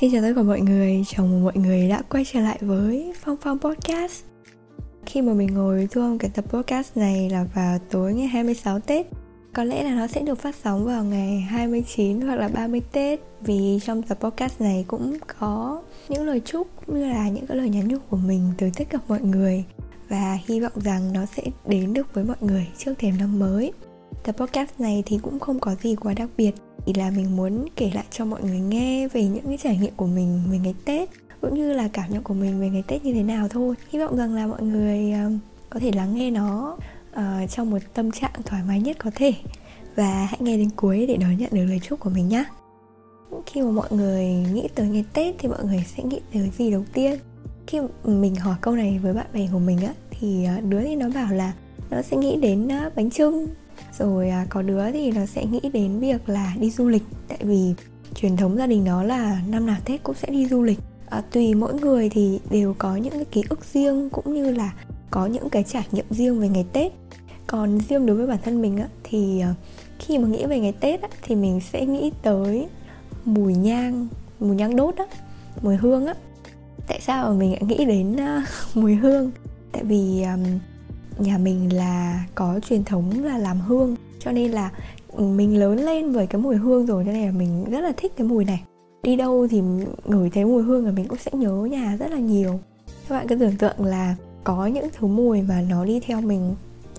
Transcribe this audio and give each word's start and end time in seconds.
Xin 0.00 0.12
chào 0.12 0.22
tất 0.22 0.32
cả 0.36 0.42
mọi 0.42 0.60
người, 0.60 1.04
chào 1.08 1.26
mừng 1.26 1.44
mọi 1.44 1.52
người 1.56 1.88
đã 1.88 2.02
quay 2.02 2.24
trở 2.32 2.40
lại 2.40 2.58
với 2.60 3.12
Phong 3.20 3.36
Phong 3.40 3.58
Podcast. 3.58 4.22
Khi 5.06 5.22
mà 5.22 5.32
mình 5.32 5.54
ngồi 5.54 5.88
thu 5.90 6.00
âm 6.00 6.18
cái 6.18 6.30
tập 6.34 6.44
podcast 6.48 6.96
này 6.96 7.30
là 7.30 7.44
vào 7.54 7.78
tối 7.90 8.14
ngày 8.14 8.26
26 8.26 8.80
Tết. 8.80 9.06
Có 9.52 9.64
lẽ 9.64 9.84
là 9.84 9.94
nó 9.94 10.06
sẽ 10.06 10.20
được 10.20 10.34
phát 10.34 10.54
sóng 10.64 10.84
vào 10.84 11.04
ngày 11.04 11.40
29 11.40 12.20
hoặc 12.20 12.36
là 12.36 12.48
30 12.48 12.80
Tết 12.92 13.20
Vì 13.40 13.78
trong 13.84 14.02
tập 14.02 14.18
podcast 14.20 14.60
này 14.60 14.84
cũng 14.88 15.16
có 15.38 15.82
những 16.08 16.26
lời 16.26 16.40
chúc 16.44 16.88
như 16.88 17.06
là 17.06 17.28
những 17.28 17.46
cái 17.46 17.56
lời 17.56 17.68
nhắn 17.68 17.88
nhủ 17.88 17.98
của 18.10 18.16
mình 18.16 18.52
tới 18.58 18.72
tất 18.76 18.84
cả 18.90 18.98
mọi 19.08 19.20
người. 19.20 19.64
Và 20.08 20.38
hy 20.46 20.60
vọng 20.60 20.72
rằng 20.84 21.12
nó 21.12 21.26
sẽ 21.36 21.42
đến 21.66 21.94
được 21.94 22.14
với 22.14 22.24
mọi 22.24 22.36
người 22.40 22.66
trước 22.78 22.94
thềm 22.98 23.14
năm 23.18 23.38
mới. 23.38 23.72
Tập 24.24 24.36
podcast 24.38 24.70
này 24.78 25.02
thì 25.06 25.18
cũng 25.22 25.40
không 25.40 25.60
có 25.60 25.74
gì 25.74 25.96
quá 25.96 26.14
đặc 26.14 26.28
biệt 26.36 26.54
thì 26.86 26.92
là 26.96 27.10
mình 27.10 27.36
muốn 27.36 27.66
kể 27.76 27.90
lại 27.94 28.04
cho 28.10 28.24
mọi 28.24 28.42
người 28.42 28.60
nghe 28.60 29.08
về 29.08 29.24
những 29.24 29.44
cái 29.46 29.58
trải 29.62 29.76
nghiệm 29.76 29.94
của 29.96 30.06
mình 30.06 30.42
về 30.50 30.58
ngày 30.58 30.74
Tết 30.84 31.08
cũng 31.40 31.54
như 31.54 31.72
là 31.72 31.88
cảm 31.92 32.12
nhận 32.12 32.22
của 32.22 32.34
mình 32.34 32.60
về 32.60 32.68
ngày 32.68 32.84
Tết 32.86 33.04
như 33.04 33.14
thế 33.14 33.22
nào 33.22 33.48
thôi. 33.48 33.74
Hy 33.90 33.98
vọng 33.98 34.16
rằng 34.16 34.34
là 34.34 34.46
mọi 34.46 34.62
người 34.62 35.12
ờ, 35.12 35.30
có 35.70 35.80
thể 35.80 35.92
lắng 35.92 36.14
nghe 36.14 36.30
nó 36.30 36.76
uh, 37.12 37.50
trong 37.50 37.70
một 37.70 37.78
tâm 37.94 38.10
trạng 38.10 38.42
thoải 38.44 38.62
mái 38.68 38.80
nhất 38.80 38.96
có 38.98 39.10
thể. 39.14 39.34
Và 39.96 40.26
hãy 40.30 40.38
nghe 40.40 40.56
đến 40.56 40.70
cuối 40.76 41.06
để 41.06 41.16
đón 41.16 41.36
nhận 41.36 41.50
được 41.52 41.64
lời 41.64 41.80
chúc 41.82 42.00
của 42.00 42.10
mình 42.10 42.28
nhé 42.28 42.44
khi 43.46 43.62
mà 43.62 43.70
mọi 43.70 43.88
người 43.90 44.26
nghĩ 44.26 44.68
tới 44.74 44.88
ngày 44.88 45.04
Tết 45.12 45.34
thì 45.38 45.48
mọi 45.48 45.64
người 45.64 45.84
sẽ 45.96 46.02
nghĩ 46.02 46.20
tới 46.32 46.50
gì 46.58 46.70
đầu 46.70 46.84
tiên? 46.92 47.18
Khi 47.66 47.78
mình 48.04 48.34
hỏi 48.34 48.56
câu 48.60 48.74
này 48.74 48.98
với 49.02 49.12
bạn 49.12 49.26
bè 49.32 49.48
của 49.52 49.58
mình 49.58 49.78
á 49.80 49.92
thì 50.10 50.44
ờ, 50.44 50.60
đứa 50.60 50.80
thì 50.80 50.96
nó 50.96 51.08
bảo 51.14 51.32
là 51.32 51.52
nó 51.90 52.02
sẽ 52.02 52.16
nghĩ 52.16 52.36
đến 52.36 52.68
bánh 52.96 53.10
trưng 53.10 53.46
rồi 53.98 54.28
à, 54.28 54.46
có 54.48 54.62
đứa 54.62 54.92
thì 54.92 55.10
nó 55.10 55.26
sẽ 55.26 55.44
nghĩ 55.44 55.60
đến 55.72 55.98
việc 55.98 56.28
là 56.28 56.54
đi 56.60 56.70
du 56.70 56.88
lịch. 56.88 57.02
Tại 57.28 57.38
vì 57.40 57.74
truyền 58.14 58.36
thống 58.36 58.56
gia 58.56 58.66
đình 58.66 58.84
nó 58.84 59.02
là 59.02 59.40
năm 59.48 59.66
nào 59.66 59.76
tết 59.84 60.02
cũng 60.02 60.14
sẽ 60.14 60.30
đi 60.30 60.46
du 60.46 60.62
lịch. 60.62 60.78
À, 61.10 61.22
tùy 61.32 61.54
mỗi 61.54 61.74
người 61.74 62.08
thì 62.08 62.40
đều 62.50 62.74
có 62.78 62.96
những 62.96 63.12
cái 63.12 63.24
ký 63.24 63.42
ức 63.48 63.64
riêng 63.72 64.10
cũng 64.10 64.34
như 64.34 64.50
là 64.50 64.72
có 65.10 65.26
những 65.26 65.50
cái 65.50 65.62
trải 65.62 65.86
nghiệm 65.92 66.06
riêng 66.10 66.40
về 66.40 66.48
ngày 66.48 66.66
tết. 66.72 66.92
Còn 67.46 67.78
riêng 67.88 68.06
đối 68.06 68.16
với 68.16 68.26
bản 68.26 68.38
thân 68.44 68.62
mình 68.62 68.76
á 68.78 68.88
thì 69.04 69.40
à, 69.40 69.54
khi 69.98 70.18
mà 70.18 70.28
nghĩ 70.28 70.46
về 70.46 70.60
ngày 70.60 70.74
tết 70.80 71.02
á, 71.02 71.08
thì 71.22 71.34
mình 71.34 71.60
sẽ 71.72 71.86
nghĩ 71.86 72.12
tới 72.22 72.68
mùi 73.24 73.54
nhang 73.54 74.08
mùi 74.40 74.56
nhang 74.56 74.76
đốt 74.76 74.96
á 74.96 75.04
mùi 75.62 75.76
hương 75.76 76.06
á. 76.06 76.14
Tại 76.86 77.00
sao 77.00 77.30
mà 77.30 77.38
mình 77.38 77.52
lại 77.52 77.62
nghĩ 77.62 77.84
đến 77.84 78.16
uh, 78.16 78.48
mùi 78.76 78.94
hương? 78.94 79.30
Tại 79.72 79.84
vì 79.84 80.22
um, 80.22 80.58
nhà 81.20 81.38
mình 81.38 81.76
là 81.76 82.24
có 82.34 82.60
truyền 82.68 82.84
thống 82.84 83.24
là 83.24 83.38
làm 83.38 83.60
hương. 83.60 83.96
Cho 84.20 84.32
nên 84.32 84.50
là 84.50 84.70
ừ, 85.12 85.24
mình 85.24 85.60
lớn 85.60 85.80
lên 85.80 86.12
với 86.12 86.26
cái 86.26 86.40
mùi 86.40 86.56
hương 86.56 86.86
rồi 86.86 87.04
cho 87.06 87.12
nên 87.12 87.26
là 87.26 87.32
mình 87.32 87.64
rất 87.70 87.80
là 87.80 87.92
thích 87.96 88.12
cái 88.16 88.26
mùi 88.26 88.44
này. 88.44 88.62
Đi 89.02 89.16
đâu 89.16 89.46
thì 89.50 89.62
ngửi 90.04 90.30
thấy 90.30 90.44
mùi 90.44 90.62
hương 90.62 90.86
là 90.86 90.92
mình 90.92 91.08
cũng 91.08 91.18
sẽ 91.18 91.30
nhớ 91.34 91.54
nhà 91.54 91.96
rất 91.96 92.10
là 92.10 92.18
nhiều. 92.18 92.60
Các 93.08 93.16
bạn 93.16 93.28
cứ 93.28 93.34
tưởng 93.34 93.56
tượng 93.56 93.84
là 93.84 94.14
có 94.44 94.66
những 94.66 94.88
thứ 94.98 95.06
mùi 95.06 95.42
mà 95.42 95.60
nó 95.70 95.84
đi 95.84 96.00
theo 96.00 96.20
mình 96.20 96.54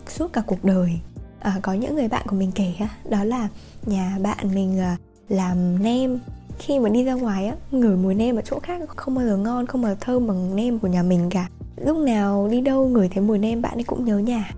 suốt 0.08 0.34
cả 0.34 0.42
cuộc 0.46 0.64
đời. 0.64 1.00
À, 1.40 1.60
có 1.62 1.74
những 1.74 1.96
người 1.96 2.08
bạn 2.08 2.26
của 2.28 2.36
mình 2.36 2.52
kể 2.56 2.74
đó 3.10 3.24
là 3.24 3.48
nhà 3.86 4.18
bạn 4.22 4.56
mình 4.56 4.80
à, 4.80 4.98
làm 5.30 5.84
nem. 5.84 6.20
Khi 6.60 6.80
mà 6.80 6.90
đi 6.90 7.04
ra 7.04 7.14
ngoài 7.14 7.48
á 7.48 7.56
ngửi 7.72 7.98
mùi 7.98 8.16
nem 8.16 8.36
ở 8.36 8.42
chỗ 8.42 8.60
khác 8.60 8.82
không 8.88 9.16
bao 9.16 9.26
giờ 9.26 9.38
ngon 9.38 9.66
không 9.66 9.82
bao 9.82 9.92
giờ 9.92 9.98
thơm 10.02 10.28
bằng 10.28 10.56
nem 10.56 10.80
của 10.80 10.88
nhà 10.88 11.04
mình 11.04 11.30
cả 11.30 11.50
lúc 11.86 11.98
nào 11.98 12.48
đi 12.52 12.62
đâu 12.62 12.88
ngửi 12.88 13.10
thấy 13.10 13.24
mùi 13.24 13.40
nem 13.40 13.62
bạn 13.62 13.74
ấy 13.78 13.84
cũng 13.84 14.06
nhớ 14.06 14.18
nhà. 14.20 14.52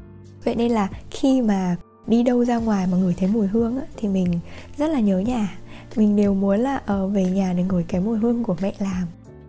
Vậy 0.44 0.56
nên 0.56 0.72
là 0.72 0.90
khi 1.12 1.42
mà 1.42 1.76
đi 2.08 2.24
đâu 2.24 2.46
ra 2.46 2.58
ngoài 2.58 2.88
mà 2.92 2.98
ngửi 2.98 3.14
thấy 3.18 3.30
mùi 3.30 3.48
hương 3.48 3.78
á, 3.78 3.84
thì 3.98 4.08
mình 4.08 4.40
rất 4.78 4.88
là 4.88 5.00
nhớ 5.00 5.20
nhà. 5.20 5.58
Mình 5.96 6.16
đều 6.16 6.34
muốn 6.34 6.60
là 6.60 6.82
ở 6.86 7.08
về 7.08 7.26
nhà 7.26 7.54
để 7.58 7.64
ngửi 7.64 7.84
cái 7.88 8.02
mùi 8.02 8.18
hương 8.18 8.44
của 8.44 8.56
mẹ 8.62 8.74
làm. 8.80 9.08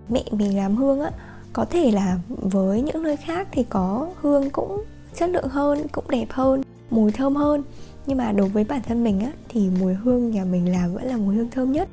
Mẹ 0.09 0.23
mình 0.31 0.57
làm 0.57 0.77
hương 0.77 1.01
á 1.01 1.11
có 1.53 1.65
thể 1.65 1.91
là 1.91 2.19
với 2.29 2.83
những 2.83 3.03
nơi 3.03 3.17
khác 3.17 3.49
thì 3.53 3.65
có 3.69 4.11
hương 4.21 4.51
cũng 4.51 4.85
chất 5.15 5.31
lượng 5.31 5.49
hơn 5.49 5.87
cũng 5.93 6.05
đẹp 6.09 6.27
hơn 6.31 6.63
mùi 6.91 7.13
thơm 7.13 7.37
hơn. 7.37 7.63
Nhưng 8.07 8.19
mà 8.19 8.33
đối 8.33 8.49
với 8.49 8.65
bản 8.65 8.81
thân 8.89 9.05
mình 9.05 9.21
á 9.21 9.31
thì 9.49 9.71
mùi 9.81 9.95
hương 9.95 10.31
nhà 10.31 10.45
mình 10.45 10.73
làm 10.73 10.95
vẫn 10.95 11.05
là 11.05 11.17
mùi 11.17 11.35
hương 11.35 11.51
thơm 11.51 11.73
nhất. 11.73 11.89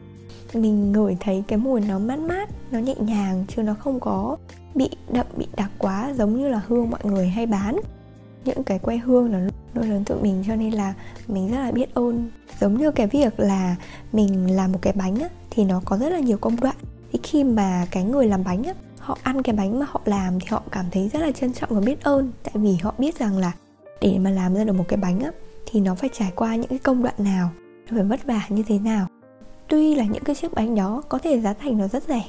Mình 0.54 0.92
ngửi 0.92 1.18
thấy 1.20 1.44
cái 1.48 1.60
mùi 1.60 1.82
nó 1.82 2.00
mát 2.00 2.20
mát 2.20 2.50
nó 2.72 2.80
nhẹ 2.80 2.96
nhàng 3.00 3.46
chứ 3.48 3.64
nó 3.64 3.74
không 3.74 4.00
có 4.00 4.38
bị 4.76 4.90
đậm 5.10 5.26
bị 5.38 5.48
đặc 5.56 5.72
quá 5.78 6.14
giống 6.18 6.38
như 6.38 6.48
là 6.48 6.62
hương 6.68 6.90
mọi 6.90 7.00
người 7.04 7.28
hay 7.28 7.46
bán. 7.46 7.80
Những 8.46 8.64
cái 8.64 8.80
que 8.80 8.98
hương 8.98 9.32
nó 9.32 9.40
nuôi 9.76 9.88
lớn 9.88 10.06
tụi 10.06 10.22
mình 10.22 10.44
cho 10.48 10.56
nên 10.56 10.74
là 10.74 10.94
mình 11.28 11.52
rất 11.52 11.60
là 11.60 11.72
biết 11.72 11.94
ơn 11.94 12.30
giống 12.60 12.78
như 12.78 12.92
cái 12.92 13.08
việc 13.08 13.40
là 13.40 13.76
mình 14.14 14.56
làm 14.56 14.72
một 14.72 14.80
cái 14.82 14.94
bánh 14.94 15.16
á, 15.20 15.30
thì 15.50 15.64
nó 15.64 15.82
có 15.86 15.98
rất 15.98 16.10
là 16.10 16.20
nhiều 16.20 16.38
công 16.38 16.56
đoạn. 16.62 16.76
Thì 17.12 17.20
khi 17.24 17.44
mà 17.44 17.88
cái 17.92 18.04
người 18.04 18.28
làm 18.28 18.44
bánh 18.44 18.64
á, 18.64 18.74
họ 18.98 19.18
ăn 19.24 19.44
cái 19.44 19.56
bánh 19.56 19.80
mà 19.80 19.86
họ 19.90 20.02
làm 20.06 20.40
thì 20.40 20.48
họ 20.50 20.64
cảm 20.72 20.86
thấy 20.92 21.10
rất 21.10 21.20
là 21.20 21.32
trân 21.32 21.54
trọng 21.54 21.70
và 21.70 21.82
biết 21.82 22.04
ơn. 22.04 22.32
Tại 22.44 22.54
vì 22.56 22.76
họ 22.82 22.94
biết 22.98 23.20
rằng 23.20 23.38
là 23.38 23.52
để 24.02 24.18
mà 24.20 24.30
làm 24.30 24.56
ra 24.56 24.64
được 24.64 24.74
một 24.74 24.86
cái 24.88 24.98
bánh 24.98 25.20
á, 25.20 25.32
thì 25.66 25.80
nó 25.80 25.96
phải 25.96 26.10
trải 26.14 26.32
qua 26.36 26.56
những 26.56 26.68
cái 26.68 26.80
công 26.80 27.04
đoạn 27.04 27.16
nào 27.18 27.50
nó 27.90 27.98
phải 27.98 28.06
vất 28.06 28.26
vả 28.26 28.42
như 28.50 28.64
thế 28.68 28.80
nào. 28.80 29.08
Tuy 29.68 29.96
là 29.96 30.06
những 30.06 30.24
cái 30.24 30.36
chiếc 30.36 30.54
bánh 30.54 30.76
đó 30.76 31.04
có 31.10 31.18
thể 31.18 31.40
giá 31.40 31.54
thành 31.54 31.78
nó 31.78 31.88
rất 31.88 32.04
rẻ 32.08 32.24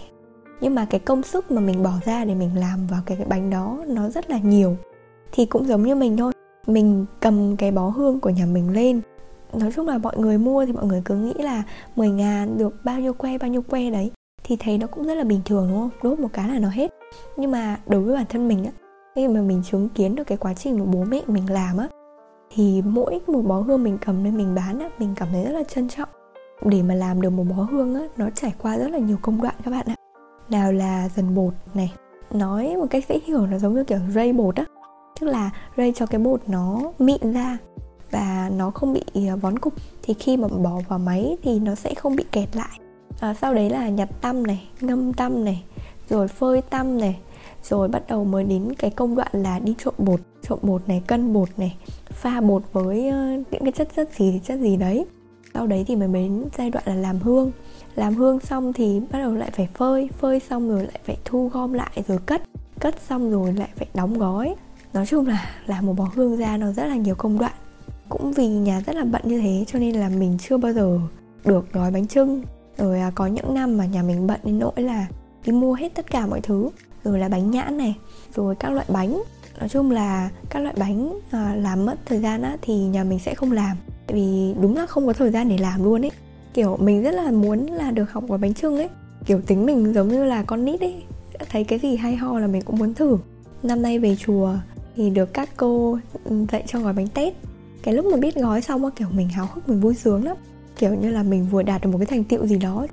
nhưng 0.62 0.74
mà 0.74 0.84
cái 0.84 1.00
công 1.00 1.22
sức 1.22 1.50
mà 1.50 1.60
mình 1.60 1.82
bỏ 1.82 1.92
ra 2.04 2.24
để 2.24 2.34
mình 2.34 2.50
làm 2.56 2.86
vào 2.86 3.00
cái, 3.06 3.16
cái 3.16 3.26
bánh 3.26 3.50
đó 3.50 3.78
nó 3.86 4.08
rất 4.08 4.30
là 4.30 4.38
nhiều. 4.38 4.76
Thì 5.32 5.46
cũng 5.46 5.66
giống 5.66 5.82
như 5.82 5.94
mình 5.94 6.16
thôi. 6.16 6.32
Mình 6.66 7.06
cầm 7.20 7.56
cái 7.56 7.70
bó 7.70 7.88
hương 7.88 8.20
của 8.20 8.30
nhà 8.30 8.46
mình 8.46 8.70
lên. 8.70 9.00
Nói 9.52 9.72
chung 9.76 9.88
là 9.88 9.98
mọi 9.98 10.18
người 10.18 10.38
mua 10.38 10.66
thì 10.66 10.72
mọi 10.72 10.86
người 10.86 11.02
cứ 11.04 11.14
nghĩ 11.14 11.34
là 11.38 11.62
10 11.96 12.10
ngàn 12.10 12.58
được 12.58 12.84
bao 12.84 13.00
nhiêu 13.00 13.12
que 13.12 13.38
bao 13.38 13.50
nhiêu 13.50 13.62
que 13.62 13.90
đấy. 13.90 14.10
Thì 14.44 14.56
thấy 14.56 14.78
nó 14.78 14.86
cũng 14.86 15.04
rất 15.06 15.14
là 15.14 15.24
bình 15.24 15.40
thường 15.44 15.68
đúng 15.68 15.78
không? 15.78 15.90
Đốt 16.02 16.20
một 16.20 16.28
cái 16.32 16.48
là 16.48 16.58
nó 16.58 16.68
hết. 16.68 16.90
Nhưng 17.36 17.50
mà 17.50 17.76
đối 17.86 18.00
với 18.00 18.14
bản 18.14 18.26
thân 18.28 18.48
mình 18.48 18.64
á 18.64 18.70
khi 19.14 19.28
mà 19.28 19.40
mình 19.40 19.62
chứng 19.70 19.88
kiến 19.88 20.14
được 20.14 20.24
cái 20.24 20.38
quá 20.38 20.54
trình 20.54 20.78
mà 20.78 20.84
bố 20.84 21.04
mẹ 21.04 21.20
mình 21.26 21.50
làm 21.50 21.76
á 21.76 21.88
thì 22.54 22.82
mỗi 22.82 23.20
một 23.26 23.42
bó 23.42 23.60
hương 23.60 23.84
mình 23.84 23.98
cầm 24.06 24.24
lên 24.24 24.36
mình 24.36 24.54
bán 24.54 24.80
á 24.80 24.88
mình 24.98 25.14
cảm 25.16 25.28
thấy 25.32 25.44
rất 25.44 25.50
là 25.50 25.64
trân 25.64 25.88
trọng. 25.88 26.08
Để 26.64 26.82
mà 26.82 26.94
làm 26.94 27.20
được 27.20 27.30
một 27.30 27.44
bó 27.56 27.62
hương 27.70 27.94
á 27.94 28.00
nó 28.16 28.30
trải 28.30 28.54
qua 28.62 28.78
rất 28.78 28.88
là 28.88 28.98
nhiều 28.98 29.16
công 29.22 29.42
đoạn 29.42 29.54
các 29.64 29.70
bạn 29.70 29.86
ạ 29.86 29.94
nào 30.50 30.72
là 30.72 31.08
dần 31.16 31.34
bột 31.34 31.54
này. 31.74 31.92
Nói 32.30 32.76
một 32.76 32.86
cách 32.90 33.04
dễ 33.08 33.20
hiểu 33.24 33.46
nó 33.46 33.58
giống 33.58 33.74
như 33.74 33.84
kiểu 33.84 33.98
rây 34.14 34.32
bột 34.32 34.56
á. 34.56 34.64
Tức 35.20 35.26
là 35.26 35.50
rây 35.76 35.92
cho 35.96 36.06
cái 36.06 36.20
bột 36.20 36.40
nó 36.46 36.92
mịn 36.98 37.32
ra 37.32 37.58
và 38.10 38.50
nó 38.56 38.70
không 38.70 38.92
bị 38.92 39.26
ờ, 39.28 39.36
vón 39.36 39.58
cục. 39.58 39.74
Thì 40.02 40.14
khi 40.14 40.36
mà 40.36 40.48
bỏ 40.48 40.80
vào 40.88 40.98
máy 40.98 41.36
thì 41.42 41.58
nó 41.58 41.74
sẽ 41.74 41.94
không 41.94 42.16
bị 42.16 42.24
kẹt 42.32 42.56
lại. 42.56 42.78
À, 43.20 43.34
sau 43.34 43.54
đấy 43.54 43.70
là 43.70 43.88
nhặt 43.88 44.08
tăm 44.20 44.46
này 44.46 44.68
ngâm 44.80 45.12
tăm 45.12 45.44
này 45.44 45.64
rồi 46.08 46.28
phơi 46.28 46.62
tăm 46.62 46.98
này 46.98 47.18
rồi 47.62 47.88
bắt 47.88 48.02
đầu 48.08 48.24
mới 48.24 48.44
đến 48.44 48.74
cái 48.78 48.90
công 48.90 49.14
đoạn 49.14 49.30
là 49.32 49.58
đi 49.58 49.74
trộn 49.78 49.94
bột. 49.98 50.20
Trộn 50.42 50.58
bột 50.62 50.88
này 50.88 51.02
cân 51.06 51.32
bột 51.32 51.48
này 51.56 51.76
pha 52.10 52.40
bột 52.40 52.62
với 52.72 53.08
ờ, 53.08 53.26
những 53.50 53.62
cái 53.62 53.72
chất 53.72 53.88
chất 53.96 54.08
gì 54.16 54.40
chất 54.44 54.60
gì 54.60 54.76
đấy. 54.76 55.04
Sau 55.54 55.66
đấy 55.66 55.84
thì 55.86 55.96
mới 55.96 56.08
đến 56.08 56.44
giai 56.58 56.70
đoạn 56.70 56.84
là 56.86 56.94
làm 56.94 57.18
hương 57.18 57.52
làm 57.94 58.14
hương 58.14 58.40
xong 58.40 58.72
thì 58.72 59.00
bắt 59.10 59.18
đầu 59.18 59.34
lại 59.34 59.50
phải 59.50 59.68
phơi 59.74 60.08
phơi 60.18 60.40
xong 60.40 60.68
rồi 60.68 60.80
lại 60.80 61.00
phải 61.04 61.16
thu 61.24 61.48
gom 61.52 61.72
lại 61.72 62.04
rồi 62.08 62.18
cất. 62.26 62.42
Cất 62.80 63.00
xong 63.00 63.30
rồi 63.30 63.52
lại 63.52 63.68
phải 63.76 63.86
đóng 63.94 64.18
gói. 64.18 64.54
Nói 64.92 65.06
chung 65.06 65.26
là 65.26 65.50
làm 65.66 65.86
một 65.86 65.92
bó 65.96 66.10
hương 66.14 66.36
ra 66.36 66.56
nó 66.56 66.72
rất 66.72 66.86
là 66.86 66.96
nhiều 66.96 67.14
công 67.14 67.38
đoạn. 67.38 67.52
Cũng 68.08 68.32
vì 68.32 68.48
nhà 68.48 68.80
rất 68.86 68.96
là 68.96 69.04
bận 69.04 69.22
như 69.24 69.40
thế 69.40 69.64
cho 69.66 69.78
nên 69.78 69.94
là 69.94 70.08
mình 70.08 70.38
chưa 70.40 70.56
bao 70.56 70.72
giờ 70.72 70.98
được 71.44 71.72
gói 71.72 71.90
bánh 71.90 72.06
trưng 72.06 72.42
rồi 72.78 73.00
à, 73.00 73.10
có 73.14 73.26
những 73.26 73.54
năm 73.54 73.76
mà 73.76 73.86
nhà 73.86 74.02
mình 74.02 74.26
bận 74.26 74.40
đến 74.44 74.58
nỗi 74.58 74.72
là 74.76 75.06
đi 75.46 75.52
mua 75.52 75.74
hết 75.74 75.94
tất 75.94 76.10
cả 76.10 76.26
mọi 76.26 76.40
thứ. 76.40 76.68
Rồi 77.04 77.18
là 77.18 77.28
bánh 77.28 77.50
nhãn 77.50 77.76
này, 77.76 77.94
rồi 78.34 78.54
các 78.54 78.72
loại 78.72 78.86
bánh. 78.88 79.22
Nói 79.58 79.68
chung 79.68 79.90
là 79.90 80.30
các 80.50 80.58
loại 80.58 80.74
bánh 80.78 81.18
à, 81.30 81.54
làm 81.54 81.86
mất 81.86 81.94
thời 82.06 82.18
gian 82.18 82.42
á 82.42 82.56
thì 82.62 82.74
nhà 82.78 83.04
mình 83.04 83.18
sẽ 83.18 83.34
không 83.34 83.52
làm. 83.52 83.76
Tại 84.06 84.14
vì 84.14 84.54
đúng 84.60 84.76
là 84.76 84.86
không 84.86 85.06
có 85.06 85.12
thời 85.12 85.30
gian 85.30 85.48
để 85.48 85.58
làm 85.58 85.84
luôn 85.84 86.04
ấy 86.04 86.10
kiểu, 86.54 86.76
mình 86.80 87.02
rất 87.02 87.10
là 87.10 87.30
muốn 87.30 87.66
là 87.66 87.90
được 87.90 88.12
học 88.12 88.24
gói 88.28 88.38
bánh 88.38 88.54
trưng 88.54 88.76
ấy. 88.76 88.88
Kiểu, 89.26 89.40
tính 89.40 89.66
mình 89.66 89.92
giống 89.94 90.08
như 90.08 90.24
là 90.24 90.42
con 90.42 90.64
nít 90.64 90.80
ấy. 90.80 91.02
Thấy 91.50 91.64
cái 91.64 91.78
gì 91.78 91.96
hay 91.96 92.16
ho 92.16 92.38
là 92.38 92.46
mình 92.46 92.62
cũng 92.62 92.78
muốn 92.78 92.94
thử. 92.94 93.18
Năm 93.62 93.82
nay 93.82 93.98
về 93.98 94.16
chùa 94.16 94.54
thì 94.96 95.10
được 95.10 95.34
các 95.34 95.48
cô 95.56 95.98
dạy 96.52 96.64
cho 96.66 96.80
gói 96.80 96.92
bánh 96.92 97.08
tét. 97.08 97.34
Cái 97.82 97.94
lúc 97.94 98.04
mà 98.04 98.16
biết 98.16 98.34
gói 98.34 98.62
xong 98.62 98.84
á, 98.84 98.90
kiểu, 98.96 99.08
mình 99.12 99.28
háo 99.28 99.48
hức, 99.54 99.68
mình 99.68 99.80
vui 99.80 99.94
sướng 99.94 100.24
lắm. 100.24 100.36
Kiểu 100.78 100.94
như 100.94 101.10
là 101.10 101.22
mình 101.22 101.46
vừa 101.50 101.62
đạt 101.62 101.82
được 101.82 101.90
một 101.90 101.98
cái 101.98 102.06
thành 102.06 102.24
tựu 102.24 102.46
gì 102.46 102.56
đó 102.56 102.86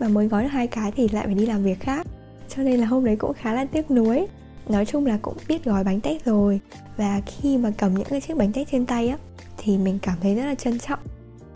mà 0.00 0.08
mới 0.08 0.28
gói 0.28 0.42
được 0.42 0.48
hai 0.48 0.66
cái 0.66 0.92
thì 0.96 1.08
lại 1.08 1.26
phải 1.26 1.34
đi 1.34 1.46
làm 1.46 1.62
việc 1.64 1.80
khác. 1.80 2.06
Cho 2.48 2.62
nên 2.62 2.80
là 2.80 2.86
hôm 2.86 3.04
đấy 3.04 3.16
cũng 3.16 3.32
khá 3.34 3.52
là 3.52 3.64
tiếc 3.64 3.90
nuối. 3.90 4.26
Nói 4.68 4.86
chung 4.86 5.06
là 5.06 5.18
cũng 5.22 5.36
biết 5.48 5.64
gói 5.64 5.84
bánh 5.84 6.00
tét 6.00 6.24
rồi. 6.24 6.60
Và 6.96 7.20
khi 7.26 7.56
mà 7.56 7.72
cầm 7.78 7.94
những 7.94 8.06
cái 8.10 8.20
chiếc 8.20 8.36
bánh 8.36 8.52
tét 8.52 8.68
trên 8.70 8.86
tay 8.86 9.08
á, 9.08 9.18
thì 9.58 9.78
mình 9.78 9.98
cảm 10.02 10.16
thấy 10.20 10.34
rất 10.34 10.44
là 10.44 10.54
trân 10.54 10.78
trọng 10.78 10.98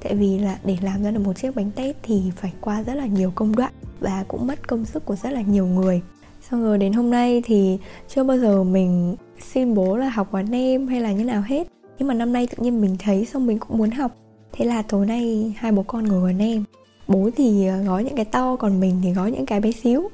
tại 0.02 0.14
vì 0.14 0.38
là 0.38 0.58
để 0.64 0.76
làm 0.82 1.02
ra 1.02 1.10
được 1.10 1.20
một 1.24 1.32
chiếc 1.32 1.56
bánh 1.56 1.70
tét 1.70 1.96
thì 2.02 2.22
phải 2.36 2.52
qua 2.60 2.82
rất 2.82 2.94
là 2.94 3.06
nhiều 3.06 3.32
công 3.34 3.56
đoạn 3.56 3.72
và 4.00 4.24
cũng 4.28 4.46
mất 4.46 4.68
công 4.68 4.84
sức 4.84 5.04
của 5.04 5.16
rất 5.16 5.32
là 5.32 5.40
nhiều 5.40 5.66
người. 5.66 6.02
Xong 6.50 6.62
rồi 6.62 6.78
đến 6.78 6.92
hôm 6.92 7.10
nay 7.10 7.42
thì 7.44 7.78
chưa 8.08 8.24
bao 8.24 8.38
giờ 8.38 8.64
mình 8.64 9.16
xin 9.40 9.74
bố 9.74 9.96
là 9.96 10.08
học 10.08 10.28
quán 10.30 10.50
nem 10.50 10.86
hay 10.86 11.00
là 11.00 11.12
như 11.12 11.24
nào 11.24 11.42
hết. 11.46 11.68
Nhưng 11.98 12.08
mà 12.08 12.14
năm 12.14 12.32
nay 12.32 12.46
tự 12.46 12.56
nhiên 12.60 12.80
mình 12.80 12.96
thấy 12.98 13.24
xong 13.24 13.46
mình 13.46 13.58
cũng 13.58 13.78
muốn 13.78 13.90
học. 13.90 14.16
Thế 14.52 14.64
là 14.64 14.82
tối 14.82 15.06
nay 15.06 15.54
hai 15.56 15.72
bố 15.72 15.82
con 15.82 16.04
ngồi 16.04 16.22
quán 16.22 16.38
nem 16.38 16.64
bố 17.08 17.30
thì 17.36 17.66
ờ, 17.66 17.82
gói 17.82 18.04
những 18.04 18.16
cái 18.16 18.24
to, 18.24 18.56
còn 18.56 18.80
mình 18.80 19.00
thì 19.02 19.12
gói 19.12 19.32
những 19.32 19.46
cái 19.46 19.60
bé 19.60 19.72
xíu. 19.72 20.08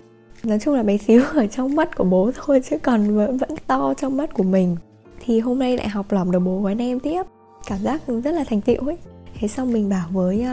Nói 0.45 0.59
chung 0.59 0.75
là 0.75 0.83
bé 0.83 0.97
xíu 0.97 1.23
ở 1.35 1.47
trong 1.47 1.77
mắt 1.77 1.97
của 1.97 2.05
bố 2.05 2.31
thôi, 2.35 2.61
chứ 2.71 2.79
còn 2.79 3.17
vẫn 3.17 3.37
vẫn 3.37 3.51
to 3.67 3.95
trong 3.95 4.17
mắt 4.17 4.35
của 4.35 4.43
mình. 4.43 4.77
Thì 5.25 5.41
hôm 5.41 5.59
nay 5.59 5.77
lại 5.77 5.89
học 5.89 6.13
lòng 6.13 6.31
được 6.31 6.39
bố 6.39 6.61
quán 6.61 6.77
nem 6.77 7.01
tiếp. 7.01 7.23
Cảm 7.67 7.79
giác 7.79 8.03
rất 8.25 8.33
là 8.33 8.45
thành 8.45 8.61
tựu 8.61 8.87
ấy 8.87 8.97
thế 9.45 9.49
xong 9.49 9.73
mình 9.73 9.89
bảo 9.89 10.09
với 10.13 10.47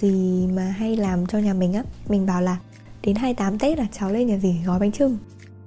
gì 0.00 0.46
mà 0.46 0.62
hay 0.62 0.96
làm 0.96 1.26
cho 1.26 1.38
nhà 1.38 1.54
mình 1.54 1.72
á, 1.72 1.82
mình 2.08 2.26
bảo 2.26 2.42
là 2.42 2.56
đến 3.02 3.16
28 3.16 3.58
Tết 3.58 3.78
là 3.78 3.86
cháu 3.92 4.12
lên 4.12 4.26
nhà 4.26 4.38
gì 4.38 4.56
gói 4.66 4.78
bánh 4.78 4.92
trưng 4.92 5.18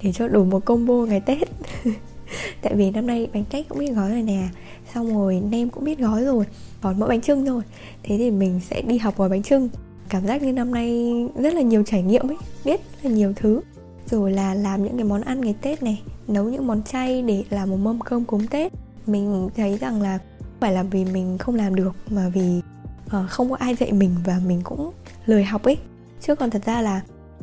để 0.02 0.12
cho 0.12 0.28
đủ 0.28 0.44
một 0.44 0.64
combo 0.64 0.94
ngày 0.94 1.20
Tết. 1.20 1.48
Tại 2.62 2.74
vì 2.74 2.90
năm 2.90 3.06
nay 3.06 3.28
bánh 3.34 3.44
tét 3.50 3.68
cũng 3.68 3.78
biết 3.78 3.92
gói 3.94 4.10
rồi 4.10 4.22
nè, 4.22 4.48
xong 4.94 5.14
rồi 5.14 5.42
nem 5.50 5.70
cũng 5.70 5.84
biết 5.84 5.98
gói 5.98 6.24
rồi 6.24 6.44
còn 6.80 6.98
mỗi 6.98 7.08
bánh 7.08 7.20
trưng 7.20 7.46
thôi. 7.46 7.62
Thế 8.02 8.18
thì 8.18 8.30
mình 8.30 8.60
sẽ 8.70 8.82
đi 8.82 8.98
học 8.98 9.16
gói 9.16 9.28
bánh 9.28 9.42
trưng 9.42 9.68
cảm 10.08 10.26
giác 10.26 10.42
như 10.42 10.52
năm 10.52 10.74
nay 10.74 11.14
rất 11.36 11.54
là 11.54 11.60
nhiều 11.60 11.82
trải 11.86 12.02
nghiệm 12.02 12.30
ấy, 12.30 12.36
biết 12.64 12.80
là 13.02 13.10
nhiều 13.10 13.32
thứ. 13.36 13.60
Rồi 14.06 14.32
là 14.32 14.54
làm 14.54 14.84
những 14.84 14.96
cái 14.96 15.04
món 15.04 15.20
ăn 15.20 15.40
ngày 15.40 15.54
tết 15.62 15.82
này, 15.82 16.02
nấu 16.28 16.44
những 16.44 16.66
món 16.66 16.82
chay 16.82 17.22
để 17.22 17.44
làm 17.50 17.70
một 17.70 17.76
mâm 17.76 18.00
cơm 18.00 18.24
cúng 18.24 18.46
tết. 18.50 18.72
Mình 19.06 19.48
thấy 19.56 19.78
rằng 19.78 20.02
là 20.02 20.18
phải 20.62 20.72
là 20.72 20.82
vì 20.82 21.04
mình 21.04 21.38
không 21.38 21.54
làm 21.54 21.74
được 21.74 21.94
mà 22.10 22.28
vì 22.28 22.60
uh, 23.06 23.30
không 23.30 23.50
có 23.50 23.56
ai 23.56 23.74
dạy 23.74 23.92
mình 23.92 24.14
và 24.24 24.40
mình 24.46 24.60
cũng 24.64 24.90
lười 25.26 25.44
học 25.44 25.62
ấy. 25.62 25.78
Chứ 26.20 26.34
còn 26.34 26.50
thật 26.50 26.62
ra 26.66 26.82
là 26.82 27.00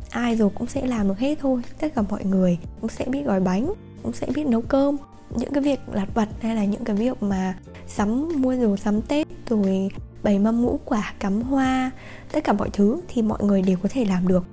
ai 0.10 0.36
rồi 0.36 0.50
cũng 0.56 0.68
sẽ 0.68 0.86
làm 0.86 1.08
được 1.08 1.20
hết 1.20 1.38
thôi. 1.42 1.62
Tất 1.80 1.96
cả 1.96 2.02
mọi 2.10 2.26
người 2.26 2.58
cũng 2.82 2.90
sẽ 2.90 3.06
biết 3.06 3.24
gói 3.26 3.40
bánh 3.40 3.74
cũng 4.04 4.14
sẽ 4.14 4.28
biết 4.36 4.48
nấu 4.48 4.62
cơm. 4.62 4.98
Những 5.36 5.54
cái 5.54 5.64
việc 5.64 5.80
lặt 5.92 6.10
vặt 6.14 6.30
hay 6.42 6.56
là 6.56 6.66
những 6.66 6.84
cái 6.84 6.96
việc 6.96 7.24
mà 7.24 7.58
sắm 7.88 8.30
mua 8.42 8.56
đồ 8.56 8.78
sắm 8.78 9.02
tết 9.02 9.28
rồi 9.50 9.90
bày 10.24 10.40
mâm 10.40 10.62
ngũ 10.62 10.80
quả 10.86 11.14
cắm 11.20 11.42
hoa 11.42 11.92
tất 12.32 12.44
cả 12.44 12.54
mọi 12.54 12.70
thứ 12.74 13.02
thì 13.08 13.22
mọi 13.22 13.44
người 13.44 13.62
đều 13.62 13.78
có 13.84 13.90
thể 13.92 14.06
làm 14.06 14.28
được. 14.28 14.46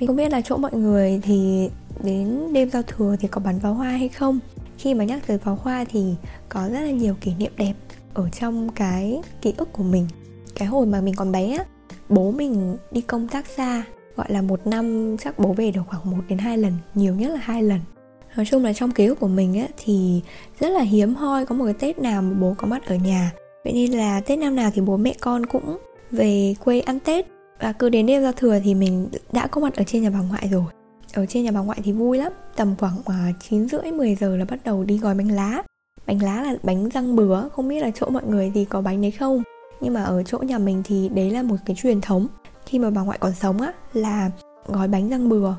Mình 0.00 0.06
không 0.06 0.16
biết 0.16 0.32
là 0.32 0.40
chỗ 0.40 0.56
mọi 0.56 0.72
người 0.74 1.20
thì 1.22 1.70
đến 2.04 2.52
đêm 2.52 2.70
giao 2.70 2.82
thừa 2.82 3.16
thì 3.20 3.28
có 3.28 3.40
bắn 3.40 3.60
pháo 3.60 3.74
hoa 3.74 3.90
hay 3.90 4.08
không. 4.08 4.38
Khi 4.78 4.94
mà 4.94 5.04
nhắc 5.04 5.26
tới 5.26 5.38
pháo 5.38 5.58
hoa 5.62 5.84
thì 5.90 6.14
có 6.48 6.68
rất 6.68 6.80
là 6.80 6.90
nhiều 6.90 7.14
kỷ 7.20 7.34
niệm 7.34 7.52
đẹp 7.56 7.74
ở 8.14 8.28
trong 8.40 8.68
cái 8.68 9.22
ký 9.42 9.54
ức 9.56 9.72
của 9.72 9.82
mình. 9.82 10.08
Cái 10.54 10.68
hồi 10.68 10.86
mà 10.86 11.00
mình 11.00 11.14
còn 11.14 11.32
bé 11.32 11.56
á, 11.56 11.64
bố 12.08 12.30
mình 12.30 12.76
đi 12.90 13.00
công 13.00 13.28
tác 13.28 13.46
xa, 13.46 13.82
gọi 14.16 14.26
là 14.32 14.42
một 14.42 14.66
năm 14.66 15.16
chắc 15.16 15.38
bố 15.38 15.52
về 15.52 15.70
được 15.70 15.82
khoảng 15.86 16.10
1 16.10 16.16
đến 16.28 16.38
2 16.38 16.58
lần, 16.58 16.72
nhiều 16.94 17.14
nhất 17.14 17.30
là 17.30 17.40
hai 17.42 17.62
lần. 17.62 17.80
Nói 18.36 18.46
chung 18.46 18.64
là 18.64 18.72
trong 18.72 18.90
ký 18.90 19.06
ức 19.06 19.20
của 19.20 19.28
mình 19.28 19.60
á, 19.60 19.66
thì 19.84 20.22
rất 20.60 20.68
là 20.68 20.82
hiếm 20.82 21.14
hoi 21.14 21.46
có 21.46 21.54
một 21.54 21.64
cái 21.64 21.74
tết 21.74 21.98
nào 21.98 22.22
mà 22.22 22.34
bố 22.40 22.54
có 22.58 22.66
mặt 22.66 22.86
ở 22.86 22.94
nhà. 22.94 23.32
Vậy 23.64 23.72
nên 23.72 23.92
là 23.92 24.20
tết 24.20 24.38
năm 24.38 24.56
nào 24.56 24.70
thì 24.74 24.80
bố 24.80 24.96
mẹ 24.96 25.14
con 25.20 25.46
cũng 25.46 25.78
về 26.10 26.54
quê 26.64 26.80
ăn 26.80 27.00
tết. 27.00 27.26
Và 27.60 27.72
cứ 27.72 27.88
đến 27.88 28.06
đêm 28.06 28.22
giao 28.22 28.32
thừa 28.32 28.58
thì 28.64 28.74
mình 28.74 29.08
đã 29.32 29.46
có 29.46 29.60
mặt 29.60 29.74
ở 29.76 29.84
trên 29.86 30.02
nhà 30.02 30.10
bà 30.10 30.20
ngoại 30.20 30.48
rồi. 30.50 30.64
Ở 31.14 31.26
trên 31.26 31.44
nhà 31.44 31.50
bà 31.50 31.60
ngoại 31.60 31.80
thì 31.84 31.92
vui 31.92 32.18
lắm, 32.18 32.32
tầm 32.56 32.74
khoảng 32.78 32.96
à, 33.06 33.32
chín 33.48 33.68
rưỡi 33.68 33.92
10 33.92 34.14
giờ 34.14 34.36
là 34.36 34.44
bắt 34.44 34.60
đầu 34.64 34.84
đi 34.84 34.98
gói 34.98 35.14
bánh 35.14 35.28
lá 35.28 35.62
bánh 36.06 36.22
lá 36.22 36.42
là 36.42 36.54
bánh 36.62 36.88
răng 36.88 37.16
bứa, 37.16 37.48
không 37.52 37.68
biết 37.68 37.80
là 37.80 37.90
chỗ 37.94 38.06
mọi 38.10 38.22
người 38.26 38.52
thì 38.54 38.64
có 38.64 38.80
bánh 38.80 39.02
đấy 39.02 39.10
không. 39.10 39.42
Nhưng 39.80 39.94
mà 39.94 40.02
ở 40.02 40.22
chỗ 40.22 40.38
nhà 40.38 40.58
mình 40.58 40.82
thì 40.84 41.08
đấy 41.08 41.30
là 41.30 41.42
một 41.42 41.56
cái 41.66 41.76
truyền 41.76 42.00
thống. 42.00 42.26
Khi 42.66 42.78
mà 42.78 42.90
bà 42.90 43.02
ngoại 43.02 43.18
còn 43.18 43.32
sống 43.32 43.60
á, 43.60 43.72
là 43.92 44.30
gói 44.66 44.88
bánh 44.88 45.08
răng 45.08 45.28
bừa. 45.28 45.54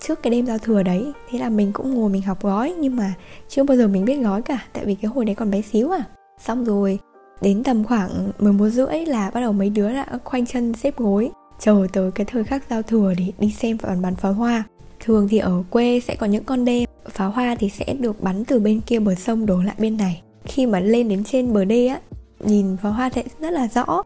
Trước 0.00 0.22
cái 0.22 0.30
đêm 0.30 0.46
giao 0.46 0.58
thừa 0.58 0.82
đấy, 0.82 1.12
thế 1.30 1.38
là 1.38 1.48
mình 1.48 1.72
cũng 1.72 1.94
ngồi 1.94 2.10
mình 2.10 2.22
học 2.22 2.42
gói, 2.42 2.74
nhưng 2.78 2.96
mà 2.96 3.14
chưa 3.48 3.64
bao 3.64 3.76
giờ 3.76 3.88
mình 3.88 4.04
biết 4.04 4.16
gói 4.16 4.42
cả, 4.42 4.58
tại 4.72 4.84
vì 4.84 4.94
cái 4.94 5.08
hồi 5.08 5.24
đấy 5.24 5.34
còn 5.34 5.50
bé 5.50 5.62
xíu 5.62 5.90
à. 5.90 6.04
Xong 6.38 6.64
rồi, 6.64 6.98
đến 7.40 7.62
tầm 7.64 7.84
khoảng 7.84 8.32
11 8.38 8.68
rưỡi 8.68 9.06
là 9.06 9.30
bắt 9.30 9.40
đầu 9.40 9.52
mấy 9.52 9.70
đứa 9.70 9.92
đã 9.92 10.06
khoanh 10.24 10.46
chân 10.46 10.74
xếp 10.74 10.96
gối, 10.96 11.30
chờ 11.58 11.86
tới 11.92 12.10
cái 12.10 12.26
thời 12.30 12.44
khắc 12.44 12.62
giao 12.70 12.82
thừa 12.82 13.14
để 13.18 13.32
đi 13.38 13.50
xem 13.50 13.76
và 13.76 13.96
bắn 14.02 14.14
pháo 14.14 14.32
hoa. 14.32 14.64
Thường 15.00 15.28
thì 15.28 15.38
ở 15.38 15.62
quê 15.70 16.00
sẽ 16.00 16.16
có 16.16 16.26
những 16.26 16.44
con 16.44 16.64
đê 16.64 16.84
pháo 17.10 17.30
hoa 17.30 17.54
thì 17.54 17.68
sẽ 17.68 17.94
được 18.00 18.22
bắn 18.22 18.44
từ 18.44 18.60
bên 18.60 18.80
kia 18.80 18.98
bờ 18.98 19.14
sông 19.14 19.46
đổ 19.46 19.62
lại 19.62 19.74
bên 19.78 19.96
này. 19.96 20.22
Khi 20.44 20.66
mà 20.66 20.80
lên 20.80 21.08
đến 21.08 21.24
trên 21.24 21.52
bờ 21.52 21.64
đê 21.64 21.86
á, 21.86 22.00
nhìn 22.40 22.76
pháo 22.76 22.92
hoa 22.92 23.10
sẽ 23.14 23.22
rất 23.40 23.50
là 23.50 23.68
rõ. 23.74 24.02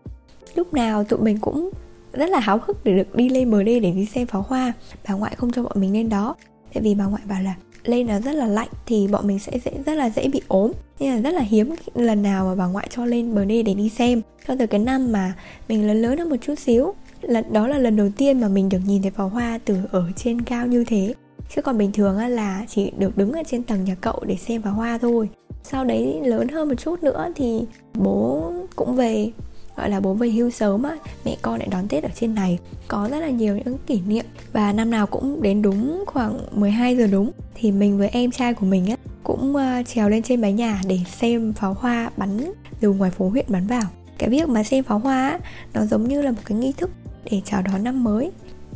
Lúc 0.55 0.75
nào 0.75 1.05
tụi 1.05 1.21
mình 1.21 1.39
cũng 1.41 1.71
rất 2.13 2.31
là 2.31 2.41
háo 2.41 2.61
hức 2.63 2.85
để 2.85 2.97
được 2.97 3.17
đi 3.17 3.29
lên 3.29 3.51
bờ 3.51 3.63
đê 3.63 3.81
để 3.81 3.91
đi 3.91 4.07
xem 4.07 4.27
pháo 4.27 4.45
hoa. 4.49 4.73
Bà 5.09 5.15
ngoại 5.15 5.35
không 5.37 5.53
cho 5.53 5.63
bọn 5.63 5.73
mình 5.75 5.93
lên 5.93 6.09
đó. 6.09 6.37
Tại 6.75 6.83
vì 6.83 6.95
bà 6.95 7.05
ngoại 7.05 7.23
bảo 7.29 7.43
là 7.43 7.55
lên 7.85 8.07
nó 8.07 8.21
rất 8.21 8.33
là 8.33 8.47
lạnh 8.47 8.69
thì 8.87 9.09
bọn 9.09 9.27
mình 9.27 9.39
sẽ 9.39 9.59
dễ, 9.65 9.73
rất 9.87 9.95
là 9.95 10.11
dễ 10.11 10.29
bị 10.29 10.41
ốm. 10.49 10.73
Nên 11.01 11.15
là 11.15 11.21
rất 11.21 11.35
là 11.35 11.41
hiếm 11.41 11.75
lần 11.95 12.23
nào 12.23 12.45
mà 12.45 12.55
bà 12.55 12.67
ngoại 12.67 12.89
cho 12.91 13.05
lên 13.05 13.35
bờ 13.35 13.45
đê 13.45 13.63
để 13.63 13.75
đi 13.75 13.89
xem. 13.89 14.23
Cho 14.49 14.57
từ 14.59 14.67
cái 14.67 14.81
năm 14.81 15.13
mà 15.13 15.33
mình 15.69 15.87
lớn 15.87 16.03
lớn 16.03 16.19
hơn 16.19 16.31
một 16.31 16.37
chút 16.41 16.55
xíu 16.59 16.95
lần 17.23 17.53
đó 17.53 17.69
là 17.69 17.79
lần 17.79 17.97
đầu 17.97 18.09
tiên 18.17 18.41
mà 18.41 18.49
mình 18.49 18.69
được 18.69 18.79
nhìn 18.87 19.03
thấy 19.03 19.11
pháo 19.11 19.29
hoa 19.29 19.59
từ 19.65 19.77
ở 19.91 20.05
trên 20.17 20.43
cao 20.43 20.67
như 20.67 20.85
thế 20.85 21.15
chứ 21.55 21.63
còn 21.63 21.79
bình 21.79 21.93
thường 21.93 22.19
là 22.19 22.65
chỉ 22.69 22.93
được 22.99 23.17
đứng 23.17 23.33
ở 23.33 23.43
trên 23.47 23.63
tầng 23.63 23.85
nhà 23.85 23.95
cậu 24.01 24.23
để 24.27 24.37
xem 24.37 24.63
pháo 24.63 24.73
hoa 24.73 24.99
thôi. 24.99 25.29
Sau 25.63 25.85
đấy 25.85 26.21
lớn 26.25 26.49
hơn 26.49 26.69
một 26.69 26.75
chút 26.75 27.03
nữa 27.03 27.33
thì 27.35 27.65
bố 27.95 28.53
cũng 28.77 28.97
về 28.97 29.31
gọi 29.77 29.91
là 29.91 30.01
bố 30.01 30.15
về 30.15 30.31
hưu 30.31 30.51
sớm 30.51 30.83
á 30.83 30.97
mẹ 31.25 31.37
con 31.43 31.59
lại 31.59 31.69
đón 31.71 31.89
tết 31.89 32.05
ở 32.05 32.11
trên 32.15 32.35
này. 32.35 32.59
Có 32.89 33.09
rất 33.11 33.19
là 33.21 33.31
nhiều 33.31 33.57
những 33.57 33.79
kỷ 33.87 34.01
niệm 34.01 34.25
và 34.53 34.73
năm 34.73 34.91
nào 34.91 35.07
cũng 35.07 35.43
đến 35.43 35.63
đúng 35.63 36.05
khoảng 36.07 36.39
12 36.53 36.97
giờ 36.97 37.07
đúng 37.07 37.31
thì 37.55 37.73
mình 37.73 37.99
với 37.99 38.09
em 38.09 38.31
trai 38.31 38.55
của 38.55 38.67
mình 38.67 38.87
á 38.87 38.97
cũng 39.23 39.57
uh, 39.57 39.87
trèo 39.87 40.09
lên 40.09 40.23
trên 40.23 40.41
mái 40.41 40.53
nhà 40.53 40.81
để 40.87 40.99
xem 41.07 41.53
pháo 41.53 41.75
hoa 41.75 42.11
bắn 42.17 42.53
từ 42.81 42.91
ngoài 42.91 43.11
phố 43.11 43.29
huyện 43.29 43.47
bắn 43.49 43.67
vào. 43.67 43.83
Cái 44.19 44.31
việc 44.31 44.49
mà 44.49 44.63
xem 44.63 44.85
pháo 44.85 44.99
hoa 44.99 45.29
á, 45.29 45.39
nó 45.75 45.87
giống 45.87 46.09
như 46.09 46.23
là 46.23 46.31
một 46.31 46.41
cái 46.45 46.59
nghi 46.59 46.73
thức 46.77 46.91
để 47.31 47.41
chào 47.45 47.63
đón 47.63 47.85
năm 47.85 48.05
mới 48.05 48.31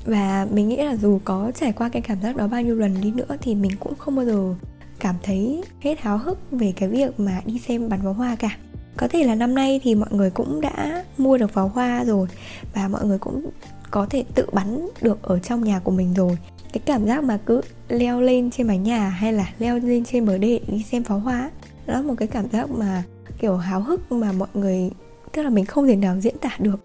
và 0.06 0.46
mình 0.52 0.68
nghĩ 0.68 0.76
là 0.76 0.96
dù 0.96 1.20
có 1.25 1.52
trải 1.54 1.72
qua 1.72 1.88
cái 1.88 2.02
cảm 2.02 2.22
giác 2.22 2.36
đó 2.36 2.46
bao 2.46 2.62
nhiêu 2.62 2.75
lần 2.75 3.00
đi 3.00 3.12
nữa 3.12 3.36
thì 3.40 3.54
mình 3.54 3.72
cũng 3.80 3.94
không 3.94 4.16
bao 4.16 4.25
giờ 4.25 4.54
cảm 5.00 5.14
thấy 5.22 5.62
hết 5.80 6.00
háo 6.00 6.18
hức 6.18 6.38
về 6.50 6.72
cái 6.76 6.88
việc 6.88 7.20
mà 7.20 7.40
đi 7.46 7.58
xem 7.58 7.88
bắn 7.88 8.00
pháo 8.02 8.12
hoa 8.12 8.36
cả. 8.36 8.56
Có 8.96 9.08
thể 9.08 9.25
là 9.25 9.34
năm 9.34 9.54
nay 9.54 9.80
thì 9.82 9.94
mọi 9.94 10.08
người 10.12 10.30
cũng 10.30 10.60
đã 10.60 11.04
mua 11.18 11.38
được 11.38 11.50
pháo 11.50 11.68
hoa 11.68 12.04
rồi 12.04 12.28
và 12.75 12.88
mọi 12.88 13.04
người 13.04 13.18
cũng 13.18 13.50
có 13.90 14.06
thể 14.10 14.25
tự 14.34 14.46
bắn 14.52 14.88
được 15.02 15.22
ở 15.22 15.38
trong 15.38 15.64
nhà 15.64 15.78
của 15.78 15.90
mình 15.90 16.14
rồi. 16.14 16.38
Cái 16.72 16.80
cảm 16.86 17.06
giác 17.06 17.25
mà 17.25 17.38
cứ 17.46 17.60
leo 17.88 18.20
lên 18.20 18.50
trên 18.50 18.66
mái 18.66 18.78
nhà 18.78 19.08
hay 19.08 19.32
là 19.32 19.46
leo 19.58 19.78
lên 19.78 20.04
trên 20.04 20.26
bờ 20.26 20.38
đê 20.38 20.60
đi 20.68 20.82
xem 20.82 21.04
pháo 21.04 21.18
hoa 21.18 21.50
đó 21.86 21.94
là 21.94 22.02
một 22.02 22.14
cái 22.18 22.28
cảm 22.28 22.50
giác 22.50 22.70
mà 22.70 23.02
kiểu 23.38 23.56
háo 23.56 23.80
hức 23.80 24.12
mà 24.12 24.32
mọi 24.32 24.48
người, 24.54 24.90
tức 25.32 25.42
là 25.42 25.50
mình 25.50 25.64
không 25.64 25.86
thể 25.86 25.96
nào 25.96 26.20
diễn 26.20 26.38
tả 26.38 26.50
được 26.58 26.80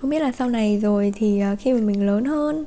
không 0.00 0.10
biết 0.10 0.18
là 0.18 0.32
sau 0.32 0.48
này 0.48 0.78
rồi 0.78 1.12
thì 1.16 1.40
ờ, 1.40 1.56
khi 1.58 1.72
mà 1.72 1.80
mình 1.80 2.06
lớn 2.06 2.24
hơn, 2.24 2.64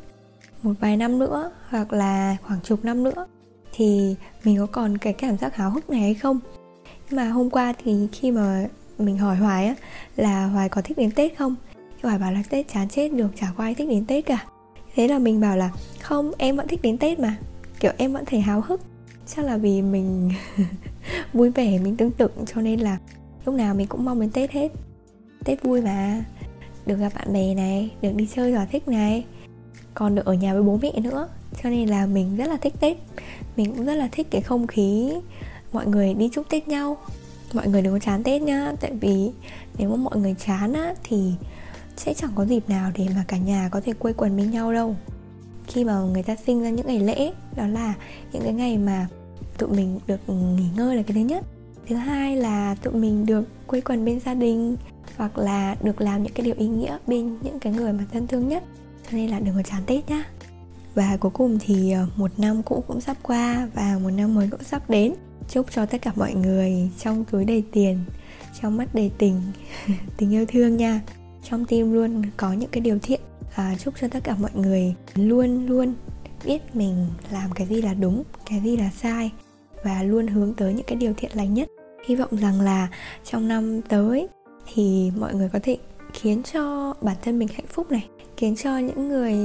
một 0.64 0.74
vài 0.80 0.98
năm 0.98 1.20
nữa 1.20 1.52
hoặc 1.70 1.94
là 1.94 2.38
khoảng 2.44 2.60
chục 2.62 2.86
năm 2.86 3.04
nữa 3.04 3.28
thì 3.74 4.16
mình 4.44 4.58
có 4.58 4.66
còn 4.66 4.98
cái 4.98 5.14
cảm 5.14 5.38
giác 5.38 5.56
háo 5.56 5.70
hức 5.70 5.90
này 5.90 6.02
hay 6.02 6.14
không? 6.14 6.40
Mà 7.12 7.30
hôm 7.30 7.50
qua 7.50 7.74
thì 7.84 8.08
khi 8.12 8.32
mà 8.32 8.66
mình 8.98 9.18
hỏi 9.18 9.36
hoài 9.36 9.66
á, 9.66 9.76
là 10.16 10.46
hoài 10.46 10.70
có 10.70 10.82
thích 10.82 10.98
đến 10.98 11.12
tết 11.12 11.38
không? 11.38 11.56
Thì 11.76 12.00
hoài 12.04 12.18
bảo 12.18 12.32
là 12.32 12.44
tết 12.50 12.68
chán 12.74 12.90
chết, 12.90 13.14
được 13.14 13.28
chả 13.36 13.48
có 13.58 13.64
ai 13.64 13.76
thích 13.76 13.90
đến 13.90 14.06
tết 14.06 14.26
cả. 14.26 14.46
Thế 14.96 15.08
là 15.08 15.20
mình 15.20 15.42
bảo 15.42 15.58
là, 15.58 15.72
không, 16.02 16.32
em 16.38 16.56
vẫn 16.56 16.68
thích 16.68 16.80
đến 16.84 16.98
tết 16.98 17.20
mà. 17.20 17.38
Kiểu 17.80 17.92
em 17.98 18.14
vẫn 18.14 18.26
thấy 18.26 18.40
háo 18.40 18.62
hức. 18.62 18.82
Chắc 19.36 19.46
là 19.46 19.58
vì 19.58 19.82
mình 19.82 20.32
vui 21.34 21.50
vẻ, 21.50 21.80
mình 21.80 21.98
tương 21.98 22.12
tự, 22.12 22.28
cho 22.54 22.62
nên 22.62 22.80
là 22.80 22.98
lúc 23.46 23.56
nào 23.56 23.76
mình 23.76 23.88
cũng 23.88 24.06
mong 24.06 24.20
đến 24.20 24.32
tết 24.32 24.52
hết. 24.52 24.72
Tết 25.46 25.64
vui 25.64 25.82
mà 25.82 26.24
được 26.86 26.96
gặp 26.96 27.12
bạn 27.16 27.34
bè 27.34 27.54
này, 27.54 27.90
được 28.02 28.12
đi 28.16 28.28
chơi 28.36 28.52
thỏa 28.52 28.66
thích 28.66 28.88
này. 28.88 29.26
Còn 29.94 30.16
được 30.16 30.26
ở 30.26 30.34
nhà 30.34 30.54
với 30.54 30.64
bố 30.64 30.80
mẹ 30.82 30.92
nữa, 31.00 31.28
cho 31.64 31.70
nên 31.70 31.90
là 31.90 32.06
mình 32.06 32.38
rất 32.38 32.50
là 32.50 32.58
thích 32.58 32.74
tết. 32.80 32.98
Mình 33.58 33.76
cũng 33.76 33.86
rất 33.86 33.96
là 33.96 34.10
thích 34.12 34.28
cái 34.32 34.42
không 34.42 34.68
khí, 34.68 35.14
mọi 35.74 35.86
người 35.86 36.14
đi 36.14 36.30
chúc 36.34 36.50
tết 36.50 36.68
nhau. 36.68 36.98
Mọi 37.54 37.68
người 37.68 37.82
đừng 37.82 37.94
có 37.94 38.00
chán 38.00 38.24
tết 38.24 38.42
nhá, 38.42 38.74
tại 38.82 38.92
vì 39.02 39.32
nếu 39.78 39.90
mà 39.90 39.96
mọi 39.96 40.18
người 40.18 40.36
chán 40.46 40.74
á, 40.74 40.94
thì 41.04 41.32
sẽ 41.98 42.14
chẳng 42.14 42.32
có 42.36 42.46
dịp 42.46 42.70
nào 42.70 42.92
để 42.98 43.08
mà 43.16 43.24
cả 43.28 43.38
nhà 43.38 43.70
có 43.72 43.82
thể 43.82 43.94
quây 43.94 44.14
quần 44.14 44.38
bên 44.38 44.52
nhau 44.52 44.74
đâu. 44.74 44.96
Khi 45.68 45.84
mà 45.84 46.00
người 46.00 46.24
ta 46.24 46.36
sinh 46.36 46.64
ra 46.64 46.70
những 46.70 46.88
ngày 46.88 47.00
lễ, 47.00 47.32
đó 47.56 47.68
là 47.68 47.94
những 48.32 48.44
cái 48.44 48.54
ngày 48.54 48.78
mà 48.78 49.08
tụi 49.58 49.70
mình 49.70 50.00
được 50.08 50.30
nghỉ 50.30 50.66
ngơi 50.76 50.96
là 50.96 51.04
cái 51.04 51.14
thứ 51.14 51.22
nhất. 51.22 51.46
Thứ 51.88 51.96
hai 51.96 52.38
là 52.38 52.76
tụi 52.76 52.94
mình 52.94 53.26
được 53.26 53.44
quây 53.68 53.82
quần 53.82 54.06
bên 54.06 54.20
gia 54.20 54.34
đình 54.34 54.78
hoặc 55.18 55.38
là 55.38 55.76
được 55.84 56.02
làm 56.02 56.24
những 56.24 56.34
cái 56.34 56.46
điều 56.46 56.56
ý 56.58 56.68
nghĩa 56.68 56.98
bên 57.08 57.38
những 57.42 57.60
cái 57.60 57.74
người 57.74 57.94
mà 57.94 58.04
thân 58.14 58.28
thương 58.28 58.48
nhất. 58.48 58.64
Cho 59.04 59.18
nên 59.18 59.30
là 59.30 59.40
đừng 59.40 59.56
có 59.56 59.62
chán 59.64 59.82
tết 59.86 60.10
nhá. 60.10 60.24
Và 60.96 61.18
cuối 61.20 61.32
cùng 61.32 61.60
thì 61.60 61.92
ờ, 61.92 62.08
một 62.16 62.32
năm 62.40 62.64
cũ 62.64 62.84
cũng 62.88 63.02
sắp 63.02 63.18
qua 63.22 63.68
và 63.74 64.00
một 64.04 64.10
năm 64.10 64.36
mới 64.36 64.48
cũng 64.52 64.64
sắp 64.64 64.90
đến. 64.90 65.14
Chúc 65.50 65.72
cho 65.72 65.86
tất 65.86 66.02
cả 66.02 66.12
mọi 66.16 66.34
người 66.34 66.90
trong 67.00 67.26
túi 67.26 67.46
đầy 67.46 67.64
tiền 67.72 68.00
trong 68.62 68.78
mắt 68.78 68.96
đầy 68.96 69.12
tình 69.18 69.42
tình 70.18 70.34
yêu 70.34 70.46
thương 70.48 70.78
nha. 70.78 71.02
Trong 71.44 71.66
tim 71.66 71.94
luôn 71.94 72.22
có 72.38 72.54
những 72.54 72.70
cái 72.70 72.82
điều 72.82 73.00
thiện. 73.00 73.22
À, 73.56 73.76
chúc 73.80 73.94
cho 74.02 74.08
tất 74.08 74.24
cả 74.24 74.36
mọi 74.40 74.52
người 74.54 74.96
luôn 75.16 75.68
luôn 75.68 75.94
biết 76.46 76.76
mình 76.76 77.08
làm 77.32 77.52
cái 77.52 77.68
gì 77.68 77.82
là 77.82 77.94
đúng 77.94 78.24
cái 78.46 78.60
gì 78.60 78.78
là 78.78 78.90
sai 79.02 79.32
và 79.84 80.04
luôn 80.04 80.28
hướng 80.28 80.54
tới 80.54 80.74
những 80.74 80.86
cái 80.86 80.96
điều 80.96 81.14
thiện 81.18 81.32
lành 81.34 81.54
nhất. 81.54 81.70
Hy 82.06 82.16
vọng 82.16 82.30
rằng 82.32 82.62
là 82.62 82.88
trong 83.24 83.48
năm 83.48 83.82
tới 83.82 84.28
thì 84.74 85.12
mọi 85.20 85.34
người 85.34 85.50
có 85.54 85.60
thể 85.64 85.78
khiến 86.14 86.44
cho 86.44 86.94
bản 87.02 87.18
thân 87.22 87.40
mình 87.40 87.48
hạnh 87.48 87.68
phúc 87.68 87.92
này, 87.92 88.08
khiến 88.38 88.56
cho 88.56 88.78
những 88.78 89.10
người 89.10 89.36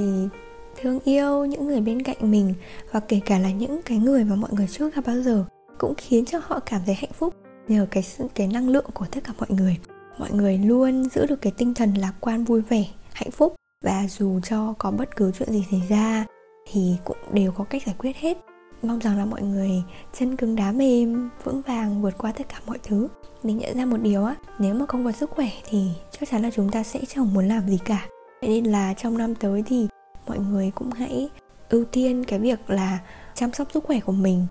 thương 0.81 0.99
yêu, 0.99 1.45
những 1.45 1.67
người 1.67 1.81
bên 1.81 2.03
cạnh 2.03 2.17
mình 2.21 2.53
và 2.91 2.99
kể 2.99 3.19
cả 3.25 3.39
là 3.39 3.51
những 3.51 3.81
cái 3.85 3.97
người 3.97 4.23
mà 4.23 4.35
mọi 4.35 4.49
người 4.53 4.67
chưa 4.67 4.89
gặp 4.89 5.05
bao 5.05 5.21
giờ 5.21 5.45
cũng 5.77 5.93
khiến 5.97 6.25
cho 6.25 6.39
họ 6.43 6.59
cảm 6.59 6.81
thấy 6.85 6.95
hạnh 6.95 7.13
phúc 7.13 7.33
nhờ 7.67 7.87
cái 7.91 8.03
cái 8.35 8.47
năng 8.47 8.69
lượng 8.69 8.85
của 8.93 9.05
tất 9.11 9.23
cả 9.23 9.33
mọi 9.37 9.47
người. 9.49 9.77
Mọi 10.19 10.31
người 10.31 10.57
luôn 10.57 11.09
giữ 11.09 11.25
được 11.25 11.41
cái 11.41 11.53
tinh 11.57 11.73
thần 11.73 11.93
lạc 11.93 12.13
quan, 12.19 12.43
vui 12.43 12.61
vẻ, 12.61 12.85
hạnh 13.13 13.31
phúc 13.31 13.55
và 13.83 14.07
dù 14.09 14.39
cho 14.39 14.73
có 14.77 14.91
bất 14.91 15.15
cứ 15.15 15.31
chuyện 15.39 15.49
gì 15.51 15.65
xảy 15.71 15.81
ra 15.89 16.25
thì 16.71 16.95
cũng 17.05 17.17
đều 17.31 17.51
có 17.51 17.63
cách 17.63 17.83
giải 17.85 17.95
quyết 17.97 18.15
hết 18.17 18.37
mong 18.81 18.99
rằng 18.99 19.17
là 19.17 19.25
mọi 19.25 19.41
người 19.41 19.83
chân 20.19 20.37
cứng 20.37 20.55
đá 20.55 20.71
mềm 20.71 21.29
vững 21.43 21.61
vàng 21.61 22.01
vượt 22.01 22.17
qua 22.17 22.31
tất 22.31 22.49
cả 22.49 22.55
mọi 22.65 22.79
thứ. 22.83 23.07
Mình 23.43 23.57
nhận 23.57 23.77
ra 23.77 23.85
một 23.85 23.97
điều 24.01 24.25
á 24.25 24.35
nếu 24.59 24.73
mà 24.73 24.85
không 24.85 25.05
có 25.05 25.11
sức 25.11 25.29
khỏe 25.29 25.49
thì 25.69 25.87
chắc 26.11 26.29
chắn 26.29 26.41
là 26.41 26.49
chúng 26.55 26.69
ta 26.69 26.83
sẽ 26.83 26.99
chẳng 27.07 27.33
muốn 27.33 27.47
làm 27.47 27.67
gì 27.67 27.79
cả. 27.85 28.05
Vậy 28.41 28.49
nên 28.49 28.63
là 28.63 28.93
trong 28.93 29.17
năm 29.17 29.35
tới 29.35 29.63
thì 29.65 29.87
mọi 30.27 30.39
người 30.39 30.71
cũng 30.75 30.91
hãy 30.91 31.29
ưu 31.69 31.85
tiên 31.85 32.23
cái 32.23 32.39
việc 32.39 32.69
là 32.69 32.99
chăm 33.35 33.53
sóc 33.53 33.67
sức 33.73 33.83
khỏe 33.83 33.99
của 33.99 34.11
mình. 34.11 34.45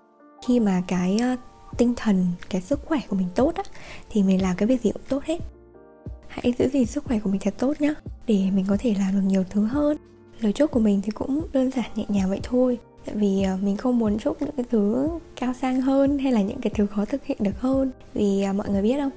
Khi 0.45 0.59
mà 0.59 0.83
cái 0.87 1.19
uh, 1.33 1.39
tinh 1.77 1.93
thần 1.95 2.25
cái 2.49 2.61
sức 2.61 2.79
khỏe 2.85 2.99
của 3.09 3.15
mình 3.15 3.27
tốt 3.35 3.55
á 3.55 3.63
thì 4.09 4.23
mình 4.23 4.41
làm 4.41 4.55
cái 4.55 4.67
việc 4.67 4.81
gì 4.81 4.91
cũng 4.91 5.03
tốt 5.09 5.23
hết. 5.23 5.37
Hãy 6.27 6.53
giữ 6.59 6.69
gìn 6.69 6.85
sức 6.85 7.03
khỏe 7.03 7.19
của 7.19 7.29
mình 7.29 7.41
thật 7.43 7.53
tốt 7.57 7.73
nhá 7.79 7.93
để 8.27 8.49
mình 8.53 8.65
có 8.69 8.77
thể 8.79 8.95
làm 8.99 9.15
được 9.15 9.21
nhiều 9.27 9.43
thứ 9.49 9.65
hơn. 9.65 9.97
Lời 10.39 10.53
chúc 10.53 10.71
của 10.71 10.79
mình 10.79 11.01
thì 11.01 11.11
cũng 11.11 11.47
đơn 11.53 11.71
giản 11.71 11.85
nhẹ 11.95 12.05
nhàng 12.07 12.29
vậy 12.29 12.39
thôi 12.43 12.79
tại 13.07 13.15
vì 13.15 13.43
ờ, 13.43 13.57
mình 13.61 13.77
không 13.77 13.99
muốn 13.99 14.17
chúc 14.19 14.41
những 14.41 14.51
cái 14.57 14.65
thứ 14.69 15.09
cao 15.35 15.53
sang 15.61 15.81
hơn 15.81 16.19
hay 16.19 16.31
là 16.31 16.41
những 16.41 16.61
cái 16.61 16.73
thứ 16.75 16.85
khó 16.85 17.05
thực 17.05 17.25
hiện 17.25 17.37
được 17.41 17.59
hơn. 17.59 17.91
Vì 18.13 18.41
ờ, 18.41 18.53
mọi 18.53 18.69
người 18.69 18.81
biết 18.81 18.97
không? 18.97 19.11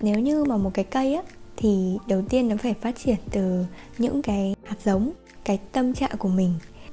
Nếu 0.00 0.18
như 0.18 0.44
mà 0.44 0.56
một 0.56 0.70
cái 0.74 0.84
cây 0.84 1.14
á, 1.14 1.22
thì 1.56 1.98
đầu 2.06 2.22
tiên 2.28 2.48
nó 2.48 2.56
phải 2.56 2.74
phát 2.74 2.96
triển 3.04 3.16
từ 3.30 3.64
những 3.98 4.22
cái 4.22 4.54
hạt 4.64 4.76
giống, 4.84 5.12
cái 5.44 5.58
tâm 5.72 5.94
trạng 5.94 6.16
của 6.18 6.28
mình 6.28 6.52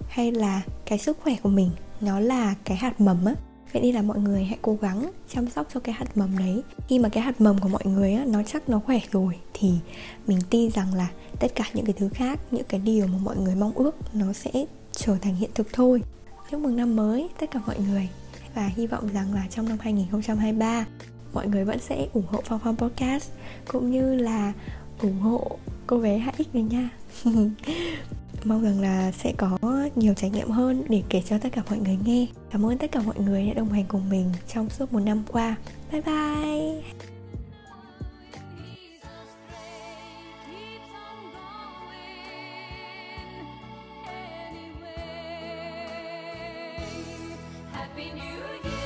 hay 0.10 0.32
là 0.32 0.62
cái 0.86 0.98
sức 0.98 1.18
khỏe 1.24 1.36
của 1.44 1.50
mình. 1.50 1.70
Nó 2.02 2.20
là 2.20 2.56
cái 2.66 2.78
hạt 2.78 3.02
mầm 3.02 3.26
á. 3.26 3.36
Vậy 3.74 3.82
nên 3.82 3.96
là 3.96 4.02
mọi 4.02 4.20
người 4.20 4.44
hãy 4.44 4.58
cố 4.62 4.78
gắng 4.82 5.12
chăm 5.34 5.50
sóc 5.50 5.68
cho 5.74 5.80
cái 5.80 5.96
hạt 5.96 6.18
mầm 6.18 6.38
đấy. 6.38 6.62
Khi 6.88 7.00
mà 7.00 7.10
cái 7.10 7.24
hạt 7.24 7.42
mầm 7.42 7.60
của 7.60 7.70
mọi 7.70 7.86
người 7.86 8.14
á, 8.14 8.26
nó 8.28 8.44
chắc 8.44 8.70
nó 8.70 8.80
khỏe 8.80 9.00
rồi, 9.12 9.40
thì 9.54 9.72
mình 10.28 10.40
tin 10.50 10.72
rằng 10.72 10.94
là 10.94 11.08
tất 11.40 11.56
cả 11.56 11.66
những 11.74 11.86
cái 11.86 11.94
thứ 11.98 12.10
khác, 12.10 12.40
những 12.52 12.66
cái 12.70 12.80
điều 12.80 13.08
mà 13.08 13.18
mọi 13.24 13.38
người 13.38 13.56
mong 13.56 13.72
ước, 13.76 13.96
nó 14.14 14.34
sẽ 14.34 14.52
trở 14.92 15.16
thành 15.22 15.36
hiện 15.36 15.50
thực 15.56 15.68
thôi 15.74 16.02
chúc 16.52 16.62
mừng 16.62 16.76
năm 16.76 16.96
mới, 16.96 17.30
tất 17.40 17.52
cả 17.52 17.60
mọi 17.68 17.80
người. 17.80 18.10
Và 18.56 18.68
hy 18.76 18.88
vọng 18.88 19.10
rằng 19.14 19.34
là 19.34 19.48
trong 19.50 19.70
năm 19.70 19.78
2023 19.82 20.86
mọi 21.36 21.48
người 21.48 21.66
vẫn 21.66 21.80
sẽ 21.80 22.08
ủng 22.14 22.26
hộ 22.28 22.42
Phong 22.46 22.60
Phong 22.64 22.76
Podcast, 22.76 23.32
cũng 23.68 23.92
như 23.92 24.16
là 24.16 24.54
ủng 25.02 25.20
hộ 25.20 25.58
cô 25.88 26.00
bé 26.00 26.18
HX 26.18 26.48
này 26.54 26.64
nha. 26.64 26.90
Mong 28.44 28.64
rằng 28.64 28.82
là 28.82 29.12
sẽ 29.12 29.34
có 29.38 29.58
nhiều 29.96 30.14
trải 30.14 30.30
nghiệm 30.30 30.50
hơn 30.50 30.84
để 30.90 31.04
kể 31.10 31.22
cho 31.26 31.38
tất 31.38 31.50
cả 31.52 31.62
mọi 31.70 31.80
người 31.80 31.98
nghe. 32.06 32.28
Cảm 32.52 32.66
ơn 32.66 32.78
tất 32.78 32.92
cả 32.92 33.02
mọi 33.06 33.16
người 33.20 33.48
đã 33.48 33.54
đồng 33.54 33.70
hành 33.70 33.86
cùng 33.88 34.10
mình 34.10 34.32
trong 34.54 34.70
suốt 34.70 34.94
một 34.94 35.00
năm 35.00 35.24
qua. 35.32 35.56
Bye 35.92 36.02
bye! 36.02 37.15
Happy 47.96 48.12
New 48.12 48.24
Year 48.24 48.85